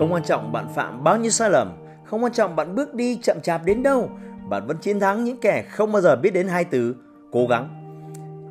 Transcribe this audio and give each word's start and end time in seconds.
Không 0.00 0.12
quan 0.12 0.22
trọng 0.22 0.52
bạn 0.52 0.68
phạm 0.74 1.04
bao 1.04 1.18
nhiêu 1.18 1.30
sai 1.30 1.50
lầm, 1.50 1.72
không 2.04 2.24
quan 2.24 2.32
trọng 2.32 2.56
bạn 2.56 2.74
bước 2.74 2.94
đi 2.94 3.18
chậm 3.22 3.40
chạp 3.40 3.64
đến 3.64 3.82
đâu, 3.82 4.10
bạn 4.48 4.66
vẫn 4.66 4.76
chiến 4.78 5.00
thắng 5.00 5.24
những 5.24 5.40
kẻ 5.40 5.62
không 5.70 5.92
bao 5.92 6.02
giờ 6.02 6.16
biết 6.16 6.30
đến 6.30 6.48
hai 6.48 6.64
từ 6.64 6.96
cố 7.32 7.46
gắng. 7.46 7.68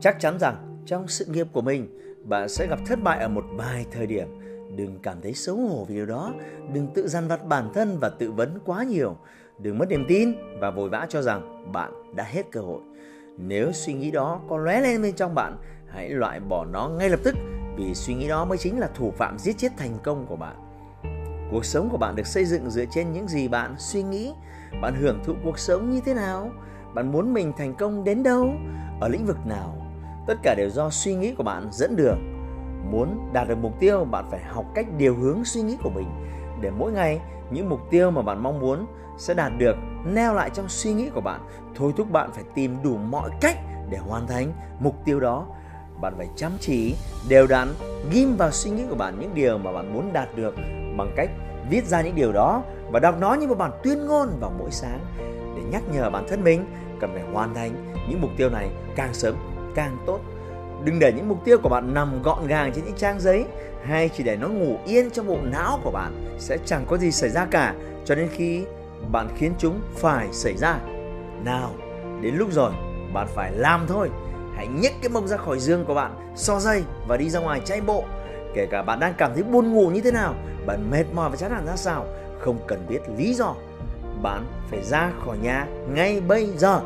Chắc 0.02 0.20
chắn 0.20 0.40
rằng 0.40 0.82
trong 0.86 1.08
sự 1.08 1.26
nghiệp 1.26 1.48
của 1.54 1.62
mình, 1.62 2.00
bạn 2.24 2.50
sẽ 2.50 2.68
gặp 2.68 2.80
thất 2.86 3.04
bại 3.04 3.20
ở 3.20 3.28
một 3.28 3.46
vài 3.52 3.86
thời 3.92 4.08
điểm. 4.08 4.28
Đừng 4.76 5.00
cảm 5.04 5.22
thấy 5.22 5.34
xấu 5.34 5.56
hổ 5.56 5.86
vì 5.86 5.96
điều 5.96 6.06
đó, 6.06 6.34
đừng 6.74 6.88
tự 6.94 7.08
dằn 7.08 7.28
vặt 7.28 7.46
bản 7.46 7.70
thân 7.74 7.98
và 8.02 8.10
tự 8.10 8.32
vấn 8.32 8.60
quá 8.66 8.84
nhiều. 8.84 9.18
Đừng 9.60 9.78
mất 9.78 9.90
niềm 9.90 10.06
tin 10.08 10.34
và 10.60 10.72
vội 10.72 10.90
vã 10.90 11.06
cho 11.10 11.22
rằng 11.22 11.72
bạn 11.74 12.16
đã 12.16 12.24
hết 12.24 12.52
cơ 12.52 12.62
hội. 12.62 12.82
Nếu 13.38 13.72
suy 13.72 13.94
nghĩ 13.94 14.12
đó 14.12 14.42
có 14.50 14.58
lóe 14.58 14.82
lên 14.82 15.02
bên 15.02 15.16
trong 15.16 15.36
bạn, 15.36 15.58
hãy 15.88 16.10
loại 16.10 16.40
bỏ 16.40 16.66
nó 16.66 16.90
ngay 16.90 17.10
lập 17.10 17.20
tức 17.24 17.36
vì 17.78 17.94
suy 17.94 18.14
nghĩ 18.14 18.28
đó 18.28 18.46
mới 18.46 18.58
chính 18.58 18.80
là 18.80 18.90
thủ 18.96 19.12
phạm 19.18 19.40
giết 19.40 19.58
chết 19.58 19.72
thành 19.78 19.98
công 20.04 20.26
của 20.26 20.36
bạn. 20.36 20.69
Cuộc 21.52 21.66
sống 21.66 21.90
của 21.92 21.98
bạn 21.98 22.16
được 22.16 22.28
xây 22.28 22.46
dựng 22.46 22.70
dựa 22.70 22.86
trên 22.86 23.12
những 23.12 23.28
gì 23.28 23.48
bạn 23.48 23.76
suy 23.78 24.04
nghĩ. 24.04 24.34
Bạn 24.82 24.96
hưởng 24.96 25.24
thụ 25.24 25.34
cuộc 25.44 25.60
sống 25.60 25.90
như 25.90 26.02
thế 26.06 26.14
nào? 26.14 26.52
Bạn 26.94 27.12
muốn 27.12 27.34
mình 27.34 27.54
thành 27.58 27.76
công 27.76 28.04
đến 28.04 28.24
đâu? 28.24 28.54
Ở 29.02 29.08
lĩnh 29.08 29.26
vực 29.26 29.38
nào? 29.46 29.76
Tất 30.28 30.36
cả 30.44 30.56
đều 30.58 30.70
do 30.70 30.90
suy 30.90 31.16
nghĩ 31.16 31.34
của 31.36 31.44
bạn 31.44 31.70
dẫn 31.72 31.96
đường. 31.96 32.20
Muốn 32.92 33.30
đạt 33.34 33.48
được 33.48 33.58
mục 33.62 33.80
tiêu, 33.80 34.06
bạn 34.06 34.26
phải 34.32 34.40
học 34.44 34.66
cách 34.76 34.86
điều 34.98 35.16
hướng 35.16 35.46
suy 35.46 35.62
nghĩ 35.62 35.78
của 35.84 35.90
mình 35.90 36.08
để 36.62 36.72
mỗi 36.72 36.92
ngày 36.92 37.20
những 37.52 37.70
mục 37.70 37.80
tiêu 37.90 38.12
mà 38.12 38.22
bạn 38.22 38.44
mong 38.44 38.60
muốn 38.60 38.86
sẽ 39.18 39.34
đạt 39.34 39.52
được 39.58 39.76
neo 40.06 40.34
lại 40.34 40.50
trong 40.54 40.70
suy 40.70 40.94
nghĩ 40.94 41.10
của 41.10 41.22
bạn, 41.22 41.42
thôi 41.76 41.94
thúc 41.98 42.12
bạn 42.12 42.30
phải 42.34 42.44
tìm 42.56 42.76
đủ 42.84 42.98
mọi 42.98 43.30
cách 43.42 43.58
để 43.90 43.98
hoàn 43.98 44.28
thành 44.28 44.54
mục 44.80 44.96
tiêu 45.06 45.20
đó. 45.20 45.48
Bạn 46.02 46.14
phải 46.18 46.28
chăm 46.36 46.52
chỉ, 46.60 46.96
đều 47.30 47.48
đặn, 47.48 47.68
ghim 48.12 48.36
vào 48.38 48.52
suy 48.52 48.72
nghĩ 48.72 48.84
của 48.90 48.96
bạn 48.96 49.20
những 49.20 49.34
điều 49.34 49.58
mà 49.58 49.72
bạn 49.72 49.94
muốn 49.94 50.14
đạt 50.14 50.30
được 50.36 50.56
bằng 51.00 51.14
cách 51.16 51.30
viết 51.70 51.86
ra 51.86 52.02
những 52.02 52.16
điều 52.16 52.32
đó 52.32 52.64
và 52.92 53.00
đọc 53.00 53.16
nó 53.20 53.34
như 53.34 53.48
một 53.48 53.58
bản 53.58 53.72
tuyên 53.84 54.06
ngôn 54.08 54.30
vào 54.40 54.52
mỗi 54.60 54.72
sáng 54.72 55.00
để 55.56 55.62
nhắc 55.72 55.84
nhở 55.94 56.10
bản 56.10 56.26
thân 56.30 56.44
mình 56.44 56.66
cần 57.00 57.14
phải 57.14 57.24
hoàn 57.34 57.54
thành 57.54 57.94
những 58.10 58.22
mục 58.22 58.32
tiêu 58.38 58.50
này 58.50 58.70
càng 58.96 59.14
sớm 59.14 59.36
càng 59.76 59.98
tốt. 60.06 60.20
Đừng 60.84 61.00
để 61.00 61.14
những 61.14 61.30
mục 61.30 61.46
tiêu 61.46 61.58
của 61.64 61.70
bạn 61.70 61.94
nằm 61.94 62.22
gọn 62.24 62.48
gàng 62.48 62.72
trên 62.74 62.86
những 62.86 62.96
trang 62.98 63.20
giấy 63.20 63.46
hay 63.84 64.10
chỉ 64.10 64.24
để 64.24 64.36
nó 64.36 64.48
ngủ 64.48 64.78
yên 64.86 65.12
trong 65.12 65.28
bộ 65.28 65.38
não 65.44 65.80
của 65.84 65.92
bạn 65.92 66.38
sẽ 66.40 66.58
chẳng 66.66 66.86
có 66.88 66.98
gì 66.98 67.12
xảy 67.12 67.30
ra 67.30 67.46
cả 67.46 67.76
cho 68.06 68.16
đến 68.16 68.30
khi 68.32 68.66
bạn 69.12 69.28
khiến 69.38 69.54
chúng 69.58 69.80
phải 69.96 70.28
xảy 70.32 70.58
ra. 70.58 70.80
Nào, 71.46 71.72
đến 72.22 72.36
lúc 72.36 72.52
rồi, 72.52 72.72
bạn 73.14 73.28
phải 73.36 73.52
làm 73.52 73.86
thôi. 73.88 74.10
Hãy 74.56 74.68
nhấc 74.68 74.92
cái 75.02 75.10
mông 75.10 75.28
ra 75.28 75.38
khỏi 75.38 75.60
giường 75.60 75.86
của 75.86 75.94
bạn, 75.94 76.34
so 76.36 76.60
dây 76.60 76.84
và 77.08 77.18
đi 77.18 77.30
ra 77.30 77.40
ngoài 77.40 77.62
chạy 77.66 77.82
bộ. 77.82 78.04
Kể 78.54 78.66
cả 78.66 78.84
bạn 78.84 79.00
đang 79.00 79.14
cảm 79.18 79.32
thấy 79.34 79.44
buồn 79.44 79.74
ngủ 79.74 79.90
như 79.90 80.02
thế 80.02 80.12
nào, 80.12 80.36
bạn 80.66 80.92
mệt 80.92 81.06
mỏi 81.14 81.30
và 81.30 81.36
chán 81.36 81.52
nản 81.52 81.66
ra 81.66 81.76
sao, 81.76 82.06
không 82.40 82.58
cần 82.68 82.86
biết 82.90 83.00
lý 83.18 83.34
do. 83.34 83.56
Bạn 84.22 84.46
phải 84.70 84.84
ra 84.84 85.12
khỏi 85.26 85.38
nhà 85.38 85.68
ngay 85.90 86.22
bây 86.22 86.48
giờ. 86.58 86.82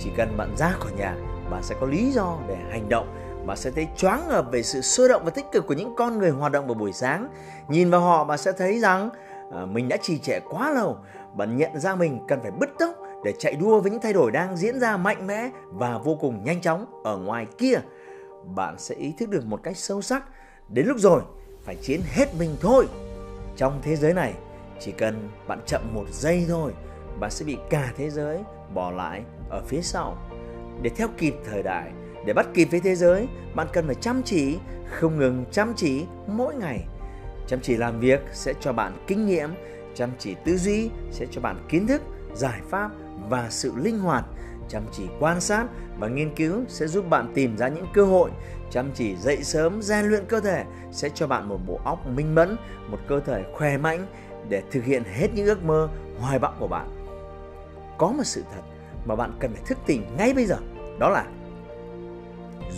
Chỉ 0.00 0.10
cần 0.16 0.36
bạn 0.36 0.56
ra 0.56 0.70
khỏi 0.70 0.92
nhà, 0.98 1.16
bạn 1.50 1.62
sẽ 1.62 1.74
có 1.80 1.86
lý 1.86 2.10
do 2.10 2.38
để 2.48 2.56
hành 2.70 2.88
động. 2.88 3.06
Bạn 3.46 3.56
sẽ 3.56 3.70
thấy 3.70 3.88
choáng 3.96 4.28
ngợp 4.28 4.44
về 4.52 4.62
sự 4.62 4.80
sôi 4.80 5.08
động 5.08 5.22
và 5.24 5.30
tích 5.30 5.46
cực 5.52 5.66
của 5.66 5.74
những 5.74 5.94
con 5.96 6.18
người 6.18 6.30
hoạt 6.30 6.52
động 6.52 6.66
vào 6.66 6.74
buổi 6.74 6.92
sáng. 6.92 7.28
Nhìn 7.68 7.90
vào 7.90 8.00
họ, 8.00 8.24
bạn 8.24 8.38
sẽ 8.38 8.52
thấy 8.52 8.80
rằng 8.80 9.10
à, 9.52 9.66
mình 9.66 9.88
đã 9.88 9.96
trì 10.02 10.18
trệ 10.18 10.40
quá 10.40 10.70
lâu. 10.70 10.96
Bạn 11.34 11.56
nhận 11.56 11.80
ra 11.80 11.94
mình 11.94 12.20
cần 12.28 12.40
phải 12.42 12.50
bứt 12.50 12.68
tốc 12.78 12.94
để 13.24 13.34
chạy 13.38 13.52
đua 13.54 13.80
với 13.80 13.90
những 13.90 14.00
thay 14.00 14.12
đổi 14.12 14.30
đang 14.30 14.56
diễn 14.56 14.80
ra 14.80 14.96
mạnh 14.96 15.26
mẽ 15.26 15.50
và 15.68 15.98
vô 15.98 16.16
cùng 16.20 16.44
nhanh 16.44 16.60
chóng 16.60 16.86
ở 17.04 17.16
ngoài 17.16 17.46
kia. 17.58 17.78
Bạn 18.54 18.74
sẽ 18.78 18.94
ý 18.94 19.14
thức 19.18 19.28
được 19.28 19.46
một 19.46 19.60
cách 19.62 19.76
sâu 19.76 20.02
sắc. 20.02 20.24
Đến 20.68 20.86
lúc 20.86 20.98
rồi, 20.98 21.22
phải 21.64 21.76
chiến 21.76 22.00
hết 22.04 22.34
mình 22.38 22.56
thôi. 22.60 22.86
Trong 23.56 23.80
thế 23.82 23.96
giới 23.96 24.14
này, 24.14 24.34
chỉ 24.80 24.92
cần 24.92 25.28
bạn 25.48 25.60
chậm 25.66 25.80
một 25.94 26.04
giây 26.12 26.44
thôi, 26.48 26.72
bạn 27.20 27.30
sẽ 27.30 27.44
bị 27.44 27.56
cả 27.70 27.92
thế 27.96 28.10
giới 28.10 28.38
bỏ 28.74 28.90
lại 28.90 29.22
ở 29.50 29.62
phía 29.66 29.82
sau. 29.82 30.16
Để 30.82 30.90
theo 30.96 31.08
kịp 31.18 31.34
thời 31.50 31.62
đại, 31.62 31.92
để 32.26 32.32
bắt 32.32 32.46
kịp 32.54 32.68
với 32.70 32.80
thế 32.80 32.94
giới, 32.94 33.28
bạn 33.54 33.66
cần 33.72 33.86
phải 33.86 33.94
chăm 33.94 34.22
chỉ, 34.22 34.58
không 34.90 35.18
ngừng 35.18 35.44
chăm 35.50 35.72
chỉ 35.76 36.04
mỗi 36.26 36.54
ngày. 36.54 36.84
Chăm 37.46 37.60
chỉ 37.60 37.76
làm 37.76 38.00
việc 38.00 38.20
sẽ 38.32 38.54
cho 38.60 38.72
bạn 38.72 39.04
kinh 39.06 39.26
nghiệm, 39.26 39.50
chăm 39.94 40.10
chỉ 40.18 40.34
tư 40.44 40.56
duy 40.56 40.90
sẽ 41.10 41.26
cho 41.30 41.40
bạn 41.40 41.66
kiến 41.68 41.86
thức, 41.86 42.02
giải 42.34 42.60
pháp 42.70 42.90
và 43.28 43.46
sự 43.50 43.72
linh 43.76 43.98
hoạt. 43.98 44.24
Chăm 44.68 44.82
chỉ 44.92 45.02
quan 45.20 45.40
sát 45.40 45.66
và 45.98 46.08
nghiên 46.08 46.34
cứu 46.34 46.64
sẽ 46.68 46.86
giúp 46.86 47.08
bạn 47.10 47.32
tìm 47.34 47.56
ra 47.56 47.68
những 47.68 47.86
cơ 47.94 48.04
hội 48.04 48.30
chăm 48.70 48.90
chỉ 48.94 49.16
dậy 49.16 49.38
sớm 49.42 49.82
rèn 49.82 50.04
luyện 50.04 50.24
cơ 50.28 50.40
thể 50.40 50.64
sẽ 50.90 51.08
cho 51.08 51.26
bạn 51.26 51.48
một 51.48 51.58
bộ 51.66 51.80
óc 51.84 52.06
minh 52.06 52.34
mẫn 52.34 52.56
một 52.88 52.98
cơ 53.08 53.20
thể 53.20 53.44
khỏe 53.52 53.76
mạnh 53.78 54.06
để 54.48 54.62
thực 54.70 54.84
hiện 54.84 55.02
hết 55.04 55.28
những 55.34 55.46
ước 55.46 55.64
mơ 55.64 55.88
hoài 56.20 56.38
bão 56.38 56.54
của 56.58 56.68
bạn 56.68 56.88
có 57.98 58.08
một 58.08 58.24
sự 58.24 58.44
thật 58.54 58.62
mà 59.04 59.16
bạn 59.16 59.36
cần 59.40 59.52
phải 59.52 59.62
thức 59.66 59.78
tỉnh 59.86 60.16
ngay 60.16 60.34
bây 60.34 60.46
giờ 60.46 60.56
đó 60.98 61.10
là 61.10 61.26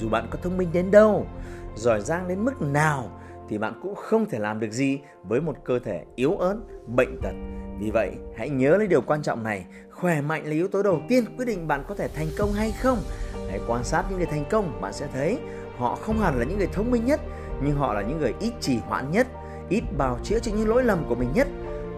dù 0.00 0.08
bạn 0.08 0.26
có 0.30 0.38
thông 0.42 0.56
minh 0.56 0.68
đến 0.72 0.90
đâu 0.90 1.26
giỏi 1.76 2.00
giang 2.00 2.28
đến 2.28 2.44
mức 2.44 2.62
nào 2.62 3.10
thì 3.48 3.58
bạn 3.58 3.80
cũng 3.82 3.94
không 3.94 4.26
thể 4.26 4.38
làm 4.38 4.60
được 4.60 4.70
gì 4.70 5.00
với 5.22 5.40
một 5.40 5.56
cơ 5.64 5.78
thể 5.78 6.04
yếu 6.14 6.36
ớt, 6.36 6.56
bệnh 6.86 7.20
tật. 7.22 7.34
Vì 7.80 7.90
vậy, 7.90 8.10
hãy 8.36 8.48
nhớ 8.48 8.76
lấy 8.76 8.86
điều 8.86 9.00
quan 9.00 9.22
trọng 9.22 9.42
này, 9.42 9.64
khỏe 9.90 10.20
mạnh 10.20 10.44
là 10.44 10.52
yếu 10.52 10.68
tố 10.68 10.82
đầu 10.82 11.00
tiên 11.08 11.24
quyết 11.36 11.44
định 11.44 11.68
bạn 11.68 11.84
có 11.88 11.94
thể 11.94 12.08
thành 12.08 12.26
công 12.38 12.52
hay 12.52 12.72
không. 12.80 12.98
Hãy 13.50 13.60
quan 13.66 13.84
sát 13.84 14.04
những 14.08 14.18
người 14.18 14.26
thành 14.26 14.44
công, 14.50 14.80
bạn 14.80 14.92
sẽ 14.92 15.06
thấy 15.12 15.38
họ 15.78 15.94
không 15.94 16.18
hẳn 16.18 16.38
là 16.38 16.44
những 16.44 16.58
người 16.58 16.68
thông 16.72 16.90
minh 16.90 17.06
nhất, 17.06 17.20
nhưng 17.62 17.76
họ 17.76 17.94
là 17.94 18.02
những 18.02 18.18
người 18.18 18.34
ít 18.40 18.52
trì 18.60 18.78
hoãn 18.78 19.10
nhất, 19.10 19.26
ít 19.68 19.82
bào 19.98 20.18
chữa 20.22 20.38
cho 20.38 20.52
những 20.52 20.68
lỗi 20.68 20.84
lầm 20.84 21.04
của 21.08 21.14
mình 21.14 21.28
nhất. 21.34 21.48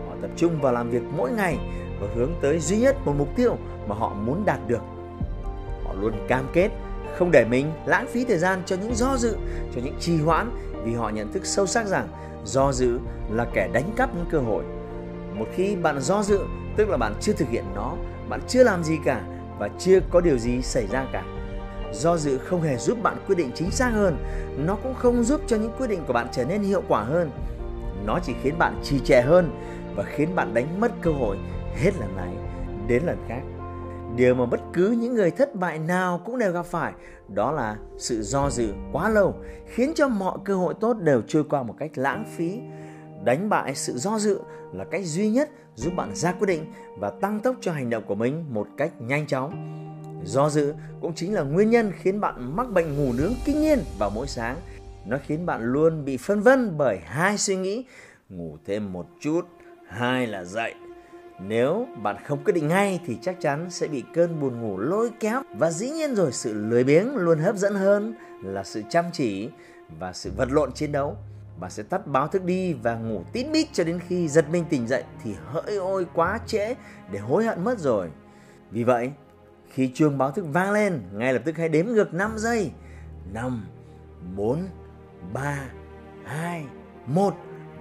Họ 0.08 0.14
tập 0.22 0.30
trung 0.36 0.60
vào 0.60 0.72
làm 0.72 0.90
việc 0.90 1.02
mỗi 1.16 1.30
ngày 1.30 1.58
và 2.00 2.08
hướng 2.14 2.32
tới 2.42 2.58
duy 2.58 2.78
nhất 2.78 2.96
một 3.04 3.14
mục 3.18 3.28
tiêu 3.36 3.56
mà 3.88 3.94
họ 3.94 4.14
muốn 4.14 4.44
đạt 4.44 4.58
được. 4.66 4.82
Họ 5.84 5.94
luôn 6.00 6.12
cam 6.28 6.44
kết 6.52 6.70
không 7.16 7.30
để 7.30 7.44
mình 7.44 7.72
lãng 7.86 8.06
phí 8.06 8.24
thời 8.24 8.38
gian 8.38 8.62
cho 8.66 8.76
những 8.76 8.94
do 8.94 9.16
dự, 9.16 9.36
cho 9.74 9.80
những 9.84 9.96
trì 10.00 10.16
hoãn 10.16 10.50
vì 10.84 10.94
họ 10.94 11.10
nhận 11.10 11.32
thức 11.32 11.46
sâu 11.46 11.66
sắc 11.66 11.86
rằng 11.86 12.08
do 12.44 12.72
dự 12.72 12.98
là 13.30 13.46
kẻ 13.54 13.68
đánh 13.72 13.90
cắp 13.96 14.14
những 14.16 14.26
cơ 14.30 14.38
hội. 14.38 14.64
Một 15.38 15.46
khi 15.54 15.76
bạn 15.76 16.00
do 16.00 16.22
dự, 16.22 16.40
tức 16.76 16.88
là 16.88 16.96
bạn 16.96 17.14
chưa 17.20 17.32
thực 17.32 17.48
hiện 17.48 17.64
nó, 17.74 17.96
bạn 18.28 18.40
chưa 18.48 18.64
làm 18.64 18.84
gì 18.84 18.98
cả 19.04 19.22
và 19.58 19.68
chưa 19.78 20.00
có 20.10 20.20
điều 20.20 20.38
gì 20.38 20.62
xảy 20.62 20.86
ra 20.86 21.06
cả. 21.12 21.24
Do 21.92 22.16
dự 22.16 22.38
không 22.38 22.62
hề 22.62 22.76
giúp 22.76 23.02
bạn 23.02 23.16
quyết 23.26 23.34
định 23.38 23.50
chính 23.54 23.70
xác 23.70 23.88
hơn, 23.88 24.16
nó 24.58 24.76
cũng 24.82 24.94
không 24.94 25.24
giúp 25.24 25.40
cho 25.46 25.56
những 25.56 25.72
quyết 25.78 25.86
định 25.86 26.04
của 26.06 26.12
bạn 26.12 26.26
trở 26.32 26.44
nên 26.44 26.62
hiệu 26.62 26.82
quả 26.88 27.02
hơn. 27.02 27.30
Nó 28.06 28.18
chỉ 28.22 28.34
khiến 28.42 28.58
bạn 28.58 28.80
trì 28.82 29.00
trệ 29.00 29.20
hơn 29.20 29.50
và 29.96 30.04
khiến 30.04 30.34
bạn 30.34 30.54
đánh 30.54 30.80
mất 30.80 30.92
cơ 31.02 31.10
hội 31.10 31.36
hết 31.74 31.90
lần 32.00 32.16
này 32.16 32.32
đến 32.86 33.02
lần 33.02 33.18
khác. 33.28 33.40
Điều 34.16 34.34
mà 34.34 34.46
bất 34.46 34.60
cứ 34.72 34.96
những 35.00 35.14
người 35.14 35.30
thất 35.30 35.54
bại 35.54 35.78
nào 35.78 36.20
cũng 36.24 36.38
đều 36.38 36.52
gặp 36.52 36.66
phải 36.66 36.92
đó 37.28 37.52
là 37.52 37.76
sự 37.98 38.22
do 38.22 38.50
dự 38.50 38.72
quá 38.92 39.08
lâu 39.08 39.34
khiến 39.66 39.92
cho 39.94 40.08
mọi 40.08 40.38
cơ 40.44 40.54
hội 40.54 40.74
tốt 40.80 40.96
đều 41.00 41.22
trôi 41.28 41.44
qua 41.44 41.62
một 41.62 41.74
cách 41.78 41.90
lãng 41.94 42.24
phí. 42.36 42.60
Đánh 43.24 43.48
bại 43.48 43.74
sự 43.74 43.98
do 43.98 44.18
dự 44.18 44.40
là 44.72 44.84
cách 44.84 45.04
duy 45.04 45.30
nhất 45.30 45.50
giúp 45.74 45.92
bạn 45.96 46.14
ra 46.14 46.32
quyết 46.32 46.46
định 46.46 46.72
và 46.98 47.10
tăng 47.10 47.40
tốc 47.40 47.56
cho 47.60 47.72
hành 47.72 47.90
động 47.90 48.04
của 48.06 48.14
mình 48.14 48.44
một 48.48 48.68
cách 48.76 48.92
nhanh 49.00 49.26
chóng. 49.26 49.74
Do 50.24 50.50
dự 50.50 50.74
cũng 51.00 51.14
chính 51.14 51.34
là 51.34 51.42
nguyên 51.42 51.70
nhân 51.70 51.92
khiến 51.98 52.20
bạn 52.20 52.56
mắc 52.56 52.70
bệnh 52.70 52.96
ngủ 52.96 53.12
nướng 53.12 53.32
kinh 53.44 53.60
niên 53.60 53.78
vào 53.98 54.10
mỗi 54.10 54.26
sáng. 54.26 54.56
Nó 55.06 55.16
khiến 55.26 55.46
bạn 55.46 55.72
luôn 55.72 56.04
bị 56.04 56.16
phân 56.16 56.40
vân 56.40 56.78
bởi 56.78 56.98
hai 57.04 57.38
suy 57.38 57.56
nghĩ, 57.56 57.84
ngủ 58.28 58.56
thêm 58.66 58.92
một 58.92 59.06
chút, 59.20 59.40
hai 59.88 60.26
là 60.26 60.44
dậy. 60.44 60.74
Nếu 61.40 61.86
bạn 62.02 62.16
không 62.24 62.44
quyết 62.44 62.52
định 62.52 62.68
ngay 62.68 63.00
thì 63.06 63.18
chắc 63.22 63.40
chắn 63.40 63.70
sẽ 63.70 63.86
bị 63.86 64.04
cơn 64.14 64.40
buồn 64.40 64.60
ngủ 64.60 64.78
lôi 64.78 65.10
kéo 65.20 65.42
và 65.56 65.70
dĩ 65.70 65.90
nhiên 65.90 66.14
rồi 66.14 66.32
sự 66.32 66.54
lười 66.54 66.84
biếng 66.84 67.16
luôn 67.16 67.38
hấp 67.38 67.56
dẫn 67.56 67.74
hơn 67.74 68.14
là 68.44 68.64
sự 68.64 68.82
chăm 68.90 69.04
chỉ 69.12 69.48
và 69.98 70.12
sự 70.12 70.30
vật 70.36 70.48
lộn 70.50 70.72
chiến 70.72 70.92
đấu. 70.92 71.16
Bạn 71.60 71.70
sẽ 71.70 71.82
tắt 71.82 72.06
báo 72.06 72.28
thức 72.28 72.44
đi 72.44 72.72
và 72.72 72.94
ngủ 72.94 73.22
tít 73.32 73.46
mít 73.46 73.68
cho 73.72 73.84
đến 73.84 74.00
khi 74.08 74.28
giật 74.28 74.50
mình 74.50 74.64
tỉnh 74.70 74.86
dậy 74.86 75.04
thì 75.22 75.34
hỡi 75.46 75.76
ôi 75.76 76.06
quá 76.14 76.38
trễ 76.46 76.74
để 77.10 77.18
hối 77.18 77.44
hận 77.44 77.64
mất 77.64 77.78
rồi. 77.78 78.10
Vì 78.70 78.84
vậy, 78.84 79.12
khi 79.72 79.90
chuông 79.94 80.18
báo 80.18 80.30
thức 80.30 80.46
vang 80.52 80.72
lên, 80.72 81.02
ngay 81.12 81.32
lập 81.32 81.42
tức 81.44 81.56
hãy 81.56 81.68
đếm 81.68 81.86
ngược 81.86 82.14
5 82.14 82.38
giây. 82.38 82.70
5, 83.32 83.66
4, 84.36 84.68
3, 85.32 85.58
2, 86.24 86.64
một 87.06 87.34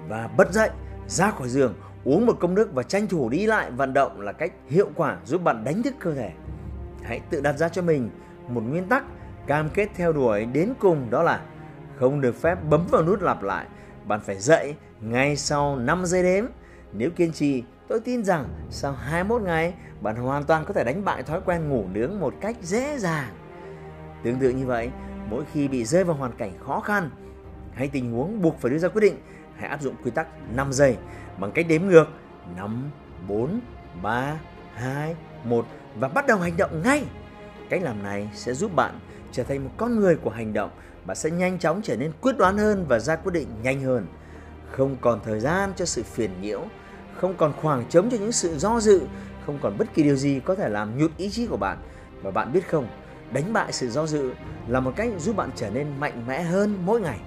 và 0.07 0.27
bật 0.27 0.53
dậy 0.53 0.69
ra 1.07 1.31
khỏi 1.31 1.49
giường 1.49 1.73
uống 2.03 2.25
một 2.25 2.37
cốc 2.39 2.51
nước 2.51 2.73
và 2.73 2.83
tranh 2.83 3.07
thủ 3.07 3.29
đi 3.29 3.45
lại 3.45 3.71
vận 3.71 3.93
động 3.93 4.21
là 4.21 4.31
cách 4.31 4.51
hiệu 4.67 4.89
quả 4.95 5.17
giúp 5.25 5.43
bạn 5.43 5.63
đánh 5.63 5.83
thức 5.83 5.93
cơ 5.99 6.13
thể 6.13 6.31
hãy 7.03 7.21
tự 7.29 7.41
đặt 7.41 7.57
ra 7.57 7.69
cho 7.69 7.81
mình 7.81 8.09
một 8.49 8.61
nguyên 8.61 8.87
tắc 8.87 9.03
cam 9.47 9.69
kết 9.69 9.89
theo 9.95 10.13
đuổi 10.13 10.45
đến 10.45 10.73
cùng 10.79 11.09
đó 11.09 11.23
là 11.23 11.41
không 11.99 12.21
được 12.21 12.35
phép 12.41 12.57
bấm 12.69 12.87
vào 12.91 13.03
nút 13.03 13.21
lặp 13.21 13.43
lại. 13.43 13.65
Bạn 14.05 14.19
phải 14.25 14.39
dậy 14.39 14.75
ngay 15.01 15.35
sau 15.35 15.75
5 15.75 16.05
giây 16.05 16.23
đếm. 16.23 16.45
Nếu 16.93 17.09
kiên 17.09 17.31
trì 17.31 17.63
tôi 17.87 17.99
tin 17.99 18.23
rằng 18.23 18.45
sau 18.69 18.91
21 18.91 19.41
ngày 19.41 19.73
bạn 20.01 20.15
hoàn 20.15 20.43
toàn 20.43 20.65
có 20.65 20.73
thể 20.73 20.83
đánh 20.83 21.05
bại 21.05 21.23
thói 21.23 21.41
quen 21.45 21.69
ngủ 21.69 21.85
nướng 21.93 22.19
một 22.19 22.33
cách 22.41 22.55
dễ 22.61 22.97
dàng. 22.99 23.29
Tương 24.23 24.39
tự 24.39 24.49
như 24.49 24.65
vậy 24.65 24.89
mỗi 25.29 25.43
khi 25.53 25.67
bị 25.67 25.85
rơi 25.85 26.03
vào 26.03 26.15
hoàn 26.15 26.31
cảnh 26.31 26.51
khó 26.65 26.79
khăn 26.79 27.09
hay 27.73 27.87
tình 27.87 28.11
huống 28.11 28.41
buộc 28.41 28.59
phải 28.59 28.71
đưa 28.71 28.77
ra 28.77 28.89
quyết 28.89 29.01
định 29.01 29.15
hãy 29.55 29.69
áp 29.69 29.81
dụng 29.81 29.95
quy 30.03 30.11
tắc 30.11 30.27
5 30.55 30.73
giây 30.73 30.97
bằng 31.37 31.51
cách 31.51 31.65
đếm 31.69 31.81
ngược. 31.83 32.07
5, 32.57 32.91
4, 33.27 33.59
3, 34.01 34.39
2, 34.73 35.15
1 35.43 35.65
và 35.95 36.07
bắt 36.07 36.27
đầu 36.27 36.37
hành 36.37 36.57
động 36.57 36.81
ngay. 36.83 37.05
Cách 37.69 37.83
làm 37.83 38.03
này 38.03 38.29
sẽ 38.33 38.53
giúp 38.53 38.75
bạn 38.75 38.99
trở 39.31 39.43
thành 39.43 39.63
một 39.63 39.71
con 39.77 39.99
người 39.99 40.15
của 40.15 40.29
hành 40.29 40.53
động. 40.53 40.69
Bạn 41.05 41.17
sẽ 41.17 41.29
nhanh 41.29 41.59
chóng 41.59 41.81
trở 41.83 41.95
nên 41.95 42.11
quyết 42.21 42.37
đoán 42.37 42.57
hơn 42.57 42.85
và 42.87 42.99
ra 42.99 43.15
quyết 43.15 43.31
định 43.33 43.47
nhanh 43.63 43.81
hơn. 43.81 44.05
Không 44.71 44.95
còn 45.01 45.19
thời 45.25 45.39
gian 45.39 45.73
cho 45.75 45.85
sự 45.85 46.03
phiền 46.03 46.31
nhiễu, 46.41 46.65
không 47.17 47.33
còn 47.37 47.53
khoảng 47.61 47.85
trống 47.89 48.09
cho 48.09 48.17
những 48.17 48.31
sự 48.31 48.57
do 48.57 48.79
dự, 48.79 49.01
không 49.45 49.59
còn 49.61 49.77
bất 49.77 49.93
kỳ 49.93 50.03
điều 50.03 50.15
gì 50.15 50.39
có 50.45 50.55
thể 50.55 50.69
làm 50.69 50.97
nhụt 50.97 51.11
ý 51.17 51.29
chí 51.29 51.47
của 51.47 51.57
bạn. 51.57 51.77
Và 52.21 52.31
bạn 52.31 52.53
biết 52.53 52.67
không, 52.69 52.87
đánh 53.33 53.53
bại 53.53 53.71
sự 53.71 53.89
do 53.89 54.05
dự 54.05 54.31
là 54.67 54.79
một 54.79 54.93
cách 54.95 55.09
giúp 55.19 55.35
bạn 55.35 55.49
trở 55.55 55.69
nên 55.69 55.87
mạnh 55.99 56.23
mẽ 56.27 56.41
hơn 56.41 56.77
mỗi 56.85 57.01
ngày. 57.01 57.19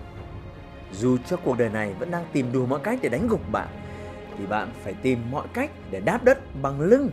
Dù 0.93 1.17
cho 1.27 1.37
cuộc 1.37 1.59
đời 1.59 1.69
này 1.69 1.95
vẫn 1.99 2.11
đang 2.11 2.25
tìm 2.33 2.53
đủ 2.53 2.67
mọi 2.67 2.81
cách 2.83 2.99
để 3.03 3.09
đánh 3.09 3.29
gục 3.29 3.53
bạn, 3.53 3.69
thì 4.39 4.47
bạn 4.47 4.73
phải 4.85 4.95
tìm 4.95 5.31
mọi 5.31 5.47
cách 5.55 5.71
để 5.91 6.01
đáp 6.01 6.25
đất 6.25 6.39
bằng 6.63 6.81
lưng. 6.81 7.11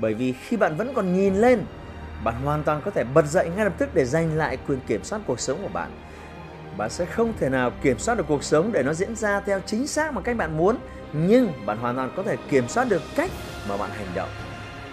Bởi 0.00 0.14
vì 0.14 0.32
khi 0.32 0.56
bạn 0.56 0.76
vẫn 0.76 0.94
còn 0.94 1.14
nhìn 1.14 1.34
lên, 1.34 1.64
bạn 2.24 2.34
hoàn 2.44 2.62
toàn 2.62 2.82
có 2.84 2.90
thể 2.90 3.04
bật 3.04 3.26
dậy 3.26 3.50
ngay 3.56 3.64
lập 3.64 3.72
tức 3.78 3.94
để 3.94 4.04
giành 4.04 4.36
lại 4.36 4.58
quyền 4.68 4.80
kiểm 4.80 5.04
soát 5.04 5.20
cuộc 5.26 5.40
sống 5.40 5.58
của 5.62 5.68
bạn. 5.68 5.90
Bạn 6.76 6.90
sẽ 6.90 7.04
không 7.04 7.32
thể 7.40 7.48
nào 7.48 7.70
kiểm 7.82 7.98
soát 7.98 8.14
được 8.14 8.24
cuộc 8.28 8.44
sống 8.44 8.72
để 8.72 8.82
nó 8.82 8.92
diễn 8.92 9.16
ra 9.16 9.40
theo 9.40 9.60
chính 9.66 9.86
xác 9.86 10.14
một 10.14 10.20
cách 10.24 10.36
bạn 10.36 10.56
muốn, 10.56 10.76
nhưng 11.12 11.52
bạn 11.66 11.78
hoàn 11.78 11.96
toàn 11.96 12.12
có 12.16 12.22
thể 12.22 12.36
kiểm 12.48 12.68
soát 12.68 12.88
được 12.88 13.02
cách 13.16 13.30
mà 13.68 13.76
bạn 13.76 13.90
hành 13.90 14.08
động. 14.14 14.28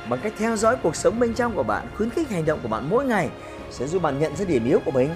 Bằng 0.09 0.19
cách 0.23 0.33
theo 0.37 0.55
dõi 0.55 0.77
cuộc 0.83 0.95
sống 0.95 1.19
bên 1.19 1.33
trong 1.33 1.55
của 1.55 1.63
bạn, 1.63 1.87
khuyến 1.97 2.09
khích 2.09 2.29
hành 2.29 2.45
động 2.45 2.59
của 2.63 2.67
bạn 2.67 2.89
mỗi 2.89 3.05
ngày 3.05 3.29
sẽ 3.71 3.87
giúp 3.87 4.01
bạn 4.01 4.19
nhận 4.19 4.35
ra 4.35 4.45
điểm 4.45 4.65
yếu 4.65 4.79
của 4.85 4.91
mình 4.91 5.09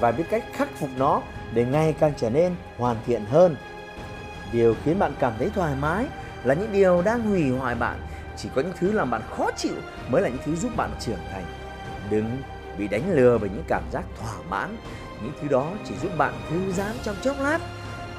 và 0.00 0.12
biết 0.12 0.24
cách 0.30 0.44
khắc 0.52 0.68
phục 0.80 0.90
nó 0.96 1.22
để 1.54 1.64
ngày 1.64 1.94
càng 2.00 2.12
trở 2.16 2.30
nên 2.30 2.54
hoàn 2.78 2.96
thiện 3.06 3.24
hơn 3.24 3.56
điều 4.52 4.74
khiến 4.84 4.98
bạn 4.98 5.12
cảm 5.18 5.32
thấy 5.38 5.50
thoải 5.54 5.74
mái 5.80 6.06
là 6.44 6.54
những 6.54 6.72
điều 6.72 7.02
đang 7.02 7.22
hủy 7.22 7.50
hoại 7.50 7.74
bạn 7.74 7.98
chỉ 8.36 8.48
có 8.54 8.62
những 8.62 8.72
thứ 8.80 8.92
làm 8.92 9.10
bạn 9.10 9.22
khó 9.36 9.50
chịu 9.56 9.74
mới 10.08 10.22
là 10.22 10.28
những 10.28 10.42
thứ 10.44 10.56
giúp 10.56 10.76
bạn 10.76 10.90
trưởng 11.00 11.18
thành. 11.32 11.44
Đừng 12.10 12.42
bị 12.78 12.88
đánh 12.88 13.12
lừa 13.12 13.38
bởi 13.38 13.50
những 13.50 13.64
cảm 13.68 13.82
giác 13.92 14.04
thỏa 14.20 14.34
mãn. 14.50 14.76
Những 15.22 15.32
thứ 15.42 15.48
đó 15.48 15.72
chỉ 15.84 15.94
giúp 16.02 16.10
bạn 16.18 16.34
thư 16.50 16.72
giãn 16.72 16.96
trong 17.02 17.16
chốc 17.22 17.36
lát. 17.40 17.58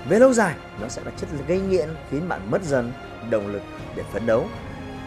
Về 0.10 0.19
lâu 0.19 0.34
dài, 0.34 0.56
nó 0.81 0.88
sẽ 0.88 1.02
là 1.06 1.12
chất 1.18 1.30
gây 1.48 1.60
nghiện, 1.60 1.90
khiến 2.12 2.30
bạn 2.30 2.52
mất 2.52 2.64
dần 2.64 2.92
động 3.30 3.48
lực 3.48 3.62
để 3.96 4.04
phấn 4.14 4.25
đấu. 4.25 4.48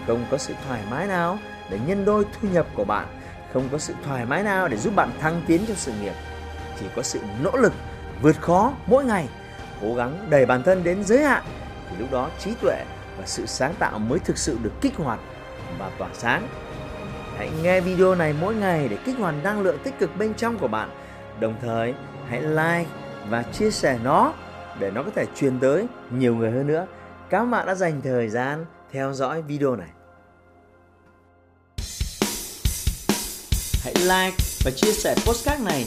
Không 0.06 0.24
có 0.30 0.38
sự 0.38 0.54
thoải 0.66 0.82
mái 0.90 1.06
nào 1.06 1.38
để 1.70 1.78
nhân 1.86 2.04
đôi 2.04 2.24
thu 2.24 2.48
nhập 2.52 2.66
của 2.74 2.84
bạn. 2.84 3.06
Không 3.52 3.68
có 3.72 3.78
sự 3.78 3.94
thoải 4.04 4.26
mái 4.26 4.42
nào 4.42 4.68
để 4.68 4.76
giúp 4.76 4.94
bạn 4.96 5.10
thăng 5.20 5.42
tiến 5.46 5.60
trong 5.66 5.76
sự 5.76 5.92
nghiệp. 6.02 6.14
Chỉ 6.80 6.86
có 6.96 7.02
sự 7.02 7.20
nỗ 7.42 7.56
lực, 7.56 7.72
vượt 8.22 8.40
khó 8.40 8.72
mỗi 8.86 9.04
ngày. 9.04 9.28
Cố 9.80 9.94
gắng 9.94 10.26
đẩy 10.30 10.46
bản 10.46 10.62
thân 10.62 10.84
đến 10.84 11.04
giới 11.04 11.24
hạn. 11.24 11.42
Thì 11.90 11.96
lúc 11.98 12.12
đó 12.12 12.30
trí 12.38 12.54
tuệ 12.54 12.84
và 13.20 13.26
sự 13.26 13.46
sáng 13.46 13.74
tạo 13.78 13.98
mới 13.98 14.18
thực 14.18 14.38
sự 14.38 14.58
được 14.62 14.72
kích 14.80 14.96
hoạt 14.96 15.20
và 15.78 15.90
tỏa 15.98 16.08
sáng. 16.12 16.48
Hãy 17.36 17.50
nghe 17.62 17.80
video 17.80 18.14
này 18.14 18.34
mỗi 18.40 18.54
ngày 18.54 18.88
để 18.88 18.96
kích 19.04 19.18
hoạt 19.18 19.34
năng 19.42 19.60
lượng 19.60 19.78
tích 19.84 19.98
cực 19.98 20.16
bên 20.16 20.34
trong 20.34 20.58
của 20.58 20.68
bạn. 20.68 20.90
Đồng 21.40 21.54
thời, 21.62 21.94
hãy 22.28 22.42
like 22.42 22.90
và 23.28 23.42
chia 23.42 23.70
sẻ 23.70 23.98
nó 24.04 24.34
để 24.78 24.90
nó 24.90 25.02
có 25.02 25.10
thể 25.16 25.26
truyền 25.36 25.60
tới 25.60 25.86
nhiều 26.10 26.34
người 26.34 26.50
hơn 26.50 26.66
nữa. 26.66 26.86
Các 27.30 27.44
bạn 27.44 27.66
đã 27.66 27.74
dành 27.74 28.00
thời 28.00 28.28
gian 28.28 28.66
theo 28.92 29.12
dõi 29.12 29.42
video 29.42 29.76
này. 29.76 29.88
Hãy 33.84 33.94
like 33.94 34.36
và 34.64 34.70
chia 34.76 34.92
sẻ 34.92 35.14
postcard 35.26 35.62
này 35.62 35.86